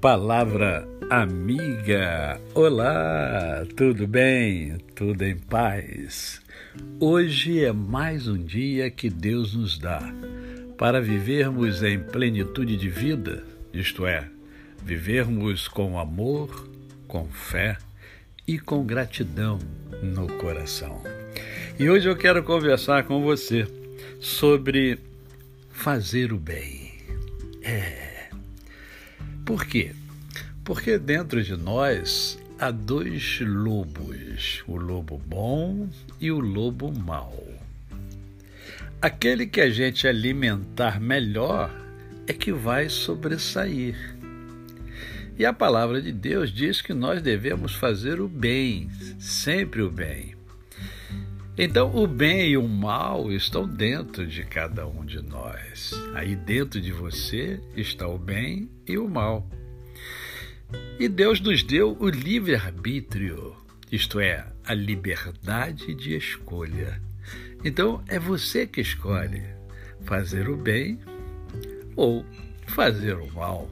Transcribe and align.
Palavra 0.00 0.88
amiga. 1.10 2.40
Olá, 2.54 3.66
tudo 3.76 4.06
bem? 4.06 4.78
Tudo 4.94 5.22
em 5.26 5.36
paz? 5.36 6.40
Hoje 6.98 7.62
é 7.62 7.70
mais 7.70 8.26
um 8.26 8.38
dia 8.42 8.90
que 8.90 9.10
Deus 9.10 9.54
nos 9.54 9.76
dá 9.76 10.00
para 10.78 11.02
vivermos 11.02 11.82
em 11.82 11.98
plenitude 11.98 12.78
de 12.78 12.88
vida, 12.88 13.44
isto 13.74 14.06
é, 14.06 14.26
vivermos 14.82 15.68
com 15.68 15.98
amor, 15.98 16.66
com 17.06 17.26
fé 17.26 17.76
e 18.48 18.58
com 18.58 18.86
gratidão 18.86 19.58
no 20.02 20.26
coração. 20.38 21.02
E 21.78 21.90
hoje 21.90 22.08
eu 22.08 22.16
quero 22.16 22.42
conversar 22.42 23.04
com 23.04 23.22
você 23.22 23.68
sobre 24.18 24.98
fazer 25.70 26.32
o 26.32 26.38
bem. 26.38 26.94
É. 27.62 28.09
Por 29.50 29.66
quê? 29.66 29.90
Porque 30.62 30.96
dentro 30.96 31.42
de 31.42 31.56
nós 31.56 32.38
há 32.56 32.70
dois 32.70 33.40
lobos, 33.40 34.62
o 34.64 34.76
lobo 34.76 35.20
bom 35.26 35.88
e 36.20 36.30
o 36.30 36.38
lobo 36.38 36.96
mau. 36.96 37.36
Aquele 39.02 39.48
que 39.48 39.60
a 39.60 39.68
gente 39.68 40.06
alimentar 40.06 41.00
melhor 41.00 41.68
é 42.28 42.32
que 42.32 42.52
vai 42.52 42.88
sobressair. 42.88 43.96
E 45.36 45.44
a 45.44 45.52
palavra 45.52 46.00
de 46.00 46.12
Deus 46.12 46.52
diz 46.52 46.80
que 46.80 46.94
nós 46.94 47.20
devemos 47.20 47.74
fazer 47.74 48.20
o 48.20 48.28
bem, 48.28 48.88
sempre 49.18 49.82
o 49.82 49.90
bem. 49.90 50.36
Então, 51.62 51.94
o 51.94 52.06
bem 52.06 52.52
e 52.52 52.56
o 52.56 52.66
mal 52.66 53.30
estão 53.30 53.68
dentro 53.68 54.26
de 54.26 54.42
cada 54.44 54.86
um 54.86 55.04
de 55.04 55.20
nós. 55.20 55.92
Aí 56.14 56.34
dentro 56.34 56.80
de 56.80 56.90
você 56.90 57.60
está 57.76 58.08
o 58.08 58.16
bem 58.16 58.70
e 58.88 58.96
o 58.96 59.06
mal. 59.06 59.46
E 60.98 61.06
Deus 61.06 61.38
nos 61.38 61.62
deu 61.62 61.94
o 62.00 62.08
livre-arbítrio, 62.08 63.54
isto 63.92 64.18
é, 64.18 64.46
a 64.64 64.72
liberdade 64.72 65.94
de 65.94 66.16
escolha. 66.16 66.98
Então, 67.62 68.02
é 68.08 68.18
você 68.18 68.66
que 68.66 68.80
escolhe 68.80 69.42
fazer 70.06 70.48
o 70.48 70.56
bem 70.56 70.98
ou 71.94 72.24
fazer 72.68 73.16
o 73.16 73.30
mal. 73.34 73.70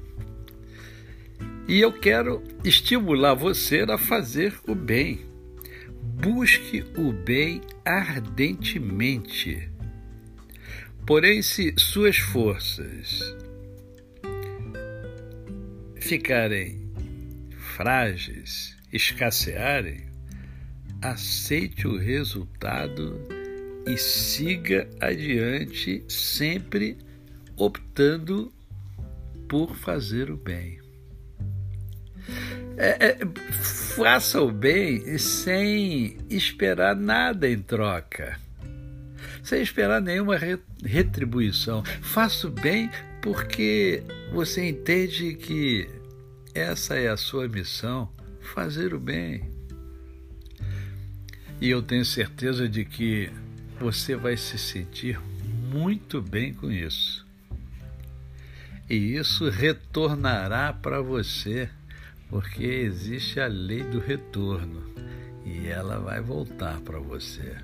E 1.67 1.81
eu 1.81 1.91
quero 1.91 2.43
estimular 2.63 3.33
você 3.33 3.87
a 3.89 3.97
fazer 3.97 4.53
o 4.67 4.75
bem 4.75 5.27
busque 6.21 6.85
o 6.97 7.13
bem 7.13 7.61
ardentemente. 7.85 9.71
Porém, 11.07 11.41
se 11.43 11.73
suas 11.79 12.19
forças 12.19 13.37
ficarem 15.97 16.91
frágeis, 17.77 18.77
escassearem, 18.93 20.07
aceite 21.01 21.87
o 21.87 21.97
resultado 21.97 23.17
e 23.87 23.97
siga 23.97 24.89
adiante, 25.01 26.05
sempre 26.09 26.99
optando 27.57 28.53
por 29.49 29.75
fazer 29.77 30.31
o 30.31 30.37
bem. 30.37 30.88
É, 32.81 33.09
é, 33.09 33.19
faça 33.97 34.41
o 34.41 34.53
bem 34.53 35.19
sem 35.19 36.17
esperar 36.31 36.95
nada 36.95 37.51
em 37.51 37.59
troca, 37.61 38.39
sem 39.43 39.61
esperar 39.61 40.01
nenhuma 40.01 40.39
retribuição. 40.85 41.83
Faça 42.01 42.47
o 42.47 42.51
bem 42.51 42.89
porque 43.21 44.05
você 44.33 44.69
entende 44.69 45.35
que 45.35 45.91
essa 46.55 46.95
é 46.95 47.09
a 47.09 47.17
sua 47.17 47.49
missão 47.49 48.09
fazer 48.41 48.95
o 48.95 49.01
bem. 49.01 49.51
E 51.61 51.69
eu 51.69 51.83
tenho 51.83 52.05
certeza 52.05 52.69
de 52.69 52.85
que 52.85 53.29
você 53.81 54.15
vai 54.15 54.37
se 54.37 54.57
sentir 54.57 55.19
muito 55.69 56.23
bem 56.23 56.55
com 56.55 56.71
isso. 56.71 57.27
E 58.89 59.17
isso 59.17 59.51
retornará 59.51 60.73
para 60.73 61.03
você 61.03 61.69
porque 62.29 62.65
existe 62.65 63.41
a 63.41 63.47
lei 63.47 63.83
do 63.83 63.99
retorno 63.99 64.83
e 65.45 65.67
ela 65.67 65.99
vai 65.99 66.21
voltar 66.21 66.81
para 66.81 66.99
você. 66.99 67.57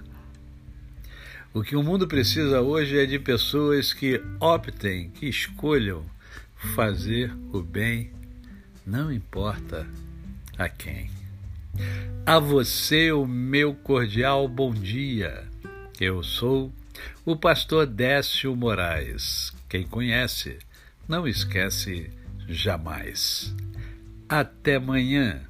O 1.53 1.63
que 1.63 1.77
o 1.77 1.83
mundo 1.83 2.09
precisa 2.09 2.61
hoje 2.61 2.99
é 2.99 3.07
de 3.07 3.19
pessoas 3.19 3.93
que 3.93 4.21
optem, 4.41 5.11
que 5.11 5.27
escolham 5.27 6.05
fazer 6.75 7.33
o 7.53 7.63
bem, 7.63 8.11
não 8.87 9.13
importa 9.13 9.87
a 10.59 10.69
quem. 10.69 11.11
A 12.27 12.39
você 12.39 13.13
o 13.13 13.27
meu 13.27 13.75
cordial 13.75 14.49
bom 14.49 14.73
dia. 14.73 15.45
Eu 16.01 16.23
sou 16.23 16.73
o 17.25 17.37
pastor 17.37 17.87
Décio 17.87 18.57
Moraes. 18.57 19.53
Quem 19.69 19.87
conhece, 19.87 20.59
não 21.07 21.29
esquece 21.29 22.11
jamais. 22.49 23.55
Até 24.29 24.77
amanhã. 24.77 25.43